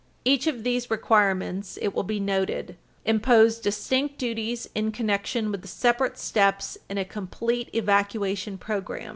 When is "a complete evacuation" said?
6.97-8.57